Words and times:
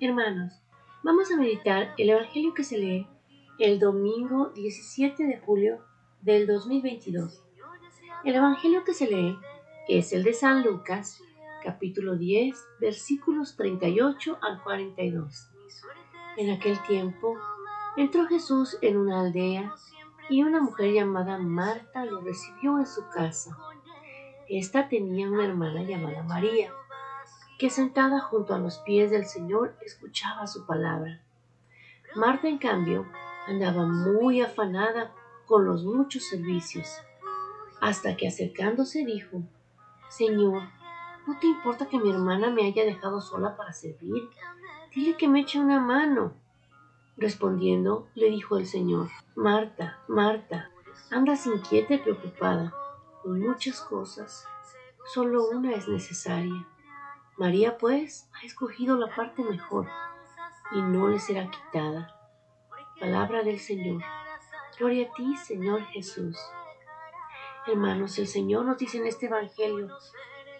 Hermanos, 0.00 0.52
vamos 1.02 1.28
a 1.32 1.36
meditar 1.36 1.92
el 1.98 2.10
Evangelio 2.10 2.54
que 2.54 2.62
se 2.62 2.78
lee 2.78 3.08
el 3.58 3.80
domingo 3.80 4.50
17 4.50 5.24
de 5.24 5.38
julio 5.38 5.84
del 6.20 6.46
2022. 6.46 7.42
El 8.24 8.36
Evangelio 8.36 8.84
que 8.84 8.94
se 8.94 9.08
lee 9.08 9.36
es 9.88 10.12
el 10.12 10.22
de 10.22 10.34
San 10.34 10.62
Lucas, 10.62 11.20
capítulo 11.64 12.14
10, 12.14 12.56
versículos 12.80 13.56
38 13.56 14.38
al 14.40 14.62
42. 14.62 15.50
En 16.36 16.50
aquel 16.50 16.80
tiempo 16.84 17.36
entró 17.96 18.26
Jesús 18.26 18.78
en 18.80 18.98
una 18.98 19.22
aldea 19.22 19.74
y 20.30 20.44
una 20.44 20.60
mujer 20.60 20.92
llamada 20.92 21.38
Marta 21.38 22.04
lo 22.04 22.20
recibió 22.20 22.78
en 22.78 22.86
su 22.86 23.02
casa. 23.08 23.58
Esta 24.48 24.88
tenía 24.88 25.28
una 25.28 25.44
hermana 25.44 25.82
llamada 25.82 26.22
María 26.22 26.72
que 27.58 27.70
sentada 27.70 28.20
junto 28.20 28.54
a 28.54 28.58
los 28.58 28.78
pies 28.78 29.10
del 29.10 29.26
Señor 29.26 29.76
escuchaba 29.80 30.46
su 30.46 30.64
palabra. 30.64 31.20
Marta, 32.14 32.48
en 32.48 32.58
cambio, 32.58 33.04
andaba 33.48 33.84
muy 33.84 34.40
afanada 34.40 35.12
con 35.44 35.64
los 35.66 35.84
muchos 35.84 36.28
servicios, 36.28 36.88
hasta 37.80 38.16
que 38.16 38.28
acercándose 38.28 39.04
dijo, 39.04 39.42
Señor, 40.08 40.62
¿no 41.26 41.38
te 41.40 41.48
importa 41.48 41.88
que 41.88 41.98
mi 41.98 42.10
hermana 42.10 42.48
me 42.50 42.64
haya 42.64 42.84
dejado 42.84 43.20
sola 43.20 43.56
para 43.56 43.72
servir? 43.72 44.28
Dile 44.94 45.16
que 45.16 45.28
me 45.28 45.40
eche 45.40 45.58
una 45.58 45.80
mano. 45.80 46.34
Respondiendo, 47.16 48.08
le 48.14 48.30
dijo 48.30 48.56
el 48.56 48.66
Señor, 48.66 49.08
Marta, 49.34 49.98
Marta, 50.06 50.70
andas 51.10 51.46
inquieta 51.46 51.94
y 51.94 51.98
preocupada 51.98 52.72
con 53.22 53.40
muchas 53.40 53.80
cosas, 53.80 54.46
solo 55.12 55.48
una 55.48 55.74
es 55.74 55.88
necesaria. 55.88 56.64
María, 57.38 57.78
pues, 57.78 58.28
ha 58.34 58.44
escogido 58.44 58.96
la 58.98 59.14
parte 59.14 59.44
mejor 59.44 59.86
y 60.72 60.82
no 60.82 61.06
le 61.06 61.20
será 61.20 61.48
quitada. 61.48 62.14
Palabra 62.98 63.44
del 63.44 63.60
Señor. 63.60 64.02
Gloria 64.76 65.08
a 65.08 65.14
ti, 65.14 65.36
Señor 65.36 65.82
Jesús. 65.86 66.36
Hermanos, 67.68 68.18
el 68.18 68.26
Señor 68.26 68.64
nos 68.64 68.76
dice 68.78 68.98
en 68.98 69.06
este 69.06 69.26
Evangelio, 69.26 69.88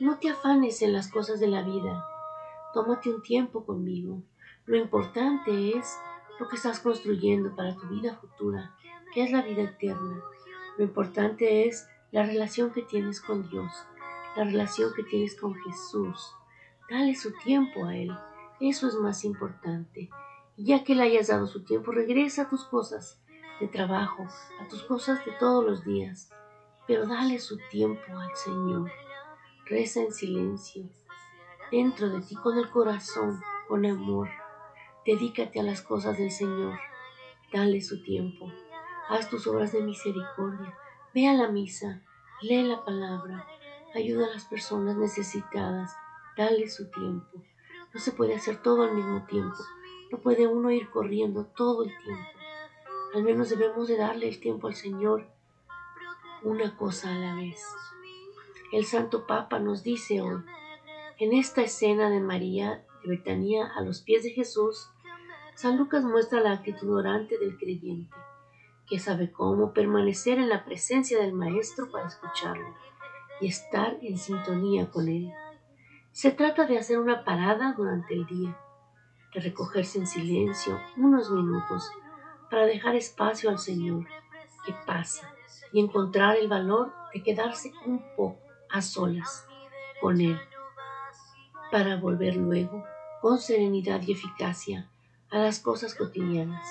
no 0.00 0.18
te 0.18 0.28
afanes 0.28 0.82
en 0.82 0.92
las 0.92 1.10
cosas 1.10 1.40
de 1.40 1.46
la 1.46 1.62
vida. 1.62 2.06
Tómate 2.74 3.08
un 3.08 3.22
tiempo 3.22 3.64
conmigo. 3.64 4.22
Lo 4.66 4.76
importante 4.76 5.78
es 5.78 5.98
lo 6.38 6.46
que 6.46 6.56
estás 6.56 6.80
construyendo 6.80 7.56
para 7.56 7.74
tu 7.74 7.88
vida 7.88 8.16
futura, 8.16 8.74
que 9.14 9.24
es 9.24 9.32
la 9.32 9.40
vida 9.40 9.62
eterna. 9.62 10.22
Lo 10.76 10.84
importante 10.84 11.66
es 11.66 11.88
la 12.12 12.22
relación 12.22 12.70
que 12.70 12.82
tienes 12.82 13.22
con 13.22 13.48
Dios, 13.48 13.72
la 14.36 14.44
relación 14.44 14.92
que 14.94 15.04
tienes 15.04 15.40
con 15.40 15.54
Jesús. 15.54 16.34
Dale 16.88 17.16
su 17.16 17.32
tiempo 17.32 17.86
a 17.86 17.96
Él. 17.96 18.16
Eso 18.60 18.86
es 18.86 18.94
más 18.94 19.24
importante. 19.24 20.08
Y 20.56 20.66
ya 20.66 20.84
que 20.84 20.94
le 20.94 21.02
hayas 21.02 21.26
dado 21.26 21.48
su 21.48 21.64
tiempo, 21.64 21.90
regresa 21.90 22.42
a 22.42 22.48
tus 22.48 22.64
cosas 22.64 23.20
de 23.60 23.66
trabajo, 23.66 24.24
a 24.60 24.68
tus 24.68 24.84
cosas 24.84 25.24
de 25.24 25.32
todos 25.32 25.64
los 25.64 25.84
días. 25.84 26.30
Pero 26.86 27.06
dale 27.06 27.40
su 27.40 27.58
tiempo 27.70 28.16
al 28.16 28.34
Señor. 28.36 28.90
Reza 29.64 30.00
en 30.00 30.12
silencio, 30.12 30.88
dentro 31.72 32.08
de 32.08 32.20
ti 32.20 32.36
con 32.36 32.56
el 32.56 32.70
corazón, 32.70 33.42
con 33.66 33.84
amor. 33.84 34.28
Dedícate 35.04 35.58
a 35.58 35.64
las 35.64 35.82
cosas 35.82 36.16
del 36.18 36.30
Señor. 36.30 36.78
Dale 37.52 37.80
su 37.80 38.00
tiempo. 38.00 38.52
Haz 39.08 39.28
tus 39.28 39.44
obras 39.48 39.72
de 39.72 39.82
misericordia. 39.82 40.72
Ve 41.12 41.26
a 41.26 41.32
la 41.32 41.48
misa. 41.48 42.02
Lee 42.42 42.62
la 42.62 42.84
palabra. 42.84 43.44
Ayuda 43.92 44.26
a 44.26 44.30
las 44.30 44.44
personas 44.44 44.96
necesitadas 44.96 45.96
Dale 46.36 46.68
su 46.68 46.90
tiempo. 46.90 47.42
No 47.94 48.00
se 48.00 48.12
puede 48.12 48.34
hacer 48.34 48.62
todo 48.62 48.82
al 48.82 48.94
mismo 48.94 49.24
tiempo. 49.24 49.56
No 50.10 50.18
puede 50.18 50.46
uno 50.46 50.70
ir 50.70 50.90
corriendo 50.90 51.46
todo 51.46 51.84
el 51.84 51.90
tiempo. 52.04 52.28
Al 53.14 53.22
menos 53.22 53.48
debemos 53.48 53.88
de 53.88 53.96
darle 53.96 54.28
el 54.28 54.38
tiempo 54.38 54.66
al 54.66 54.74
Señor 54.74 55.26
una 56.42 56.76
cosa 56.76 57.14
a 57.14 57.18
la 57.18 57.34
vez. 57.34 57.64
El 58.72 58.84
Santo 58.84 59.26
Papa 59.26 59.58
nos 59.58 59.82
dice 59.82 60.20
hoy, 60.20 60.42
en 61.18 61.32
esta 61.32 61.62
escena 61.62 62.10
de 62.10 62.20
María 62.20 62.84
de 63.02 63.08
Betania 63.08 63.72
a 63.74 63.80
los 63.80 64.02
pies 64.02 64.22
de 64.22 64.30
Jesús, 64.30 64.90
San 65.54 65.78
Lucas 65.78 66.04
muestra 66.04 66.40
la 66.40 66.52
actitud 66.52 66.94
orante 66.94 67.38
del 67.38 67.56
creyente, 67.56 68.14
que 68.86 68.98
sabe 68.98 69.32
cómo 69.32 69.72
permanecer 69.72 70.38
en 70.38 70.50
la 70.50 70.66
presencia 70.66 71.18
del 71.18 71.32
Maestro 71.32 71.90
para 71.90 72.08
escucharlo 72.08 72.74
y 73.40 73.46
estar 73.46 73.96
en 74.02 74.18
sintonía 74.18 74.90
con 74.90 75.08
él. 75.08 75.32
Se 76.16 76.30
trata 76.30 76.64
de 76.64 76.78
hacer 76.78 76.98
una 76.98 77.24
parada 77.24 77.74
durante 77.76 78.14
el 78.14 78.24
día, 78.24 78.56
de 79.34 79.40
recogerse 79.42 79.98
en 79.98 80.06
silencio 80.06 80.80
unos 80.96 81.30
minutos 81.30 81.90
para 82.50 82.64
dejar 82.64 82.96
espacio 82.96 83.50
al 83.50 83.58
Señor 83.58 84.06
que 84.64 84.74
pasa 84.86 85.30
y 85.74 85.80
encontrar 85.80 86.38
el 86.38 86.48
valor 86.48 86.90
de 87.12 87.22
quedarse 87.22 87.70
un 87.84 88.02
poco 88.16 88.38
a 88.70 88.80
solas 88.80 89.46
con 90.00 90.22
Él, 90.22 90.40
para 91.70 91.96
volver 91.96 92.36
luego 92.36 92.82
con 93.20 93.36
serenidad 93.36 94.00
y 94.00 94.12
eficacia 94.12 94.88
a 95.30 95.36
las 95.36 95.60
cosas 95.60 95.94
cotidianas, 95.94 96.66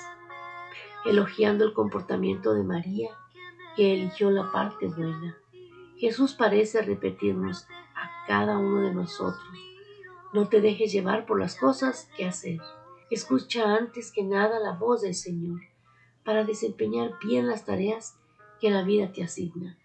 elogiando 1.06 1.66
el 1.66 1.74
comportamiento 1.74 2.56
de 2.56 2.64
María, 2.64 3.12
que 3.76 3.94
eligió 3.94 4.32
la 4.32 4.52
parte 4.52 4.88
buena. 4.88 5.38
Jesús 5.98 6.34
parece 6.34 6.82
repetirnos 6.82 7.68
cada 8.28 8.58
uno 8.58 8.82
de 8.82 8.94
nosotros. 8.94 9.44
No 10.34 10.48
te 10.48 10.62
dejes 10.62 10.92
llevar 10.92 11.26
por 11.26 11.40
las 11.40 11.56
cosas 11.56 12.10
que 12.18 12.26
hacer. 12.26 12.60
Escucha 13.10 13.76
antes 13.76 14.12
que 14.12 14.24
nada 14.24 14.60
la 14.60 14.74
voz 14.74 15.02
del 15.02 15.16
Señor 15.16 15.62
para 16.24 16.44
desempeñar 16.44 17.12
bien 17.24 17.48
las 17.48 17.66
tareas 17.66 18.18
que 18.60 18.70
la 18.72 18.84
vida 18.84 19.12
te 19.14 19.24
asigna. 19.24 19.78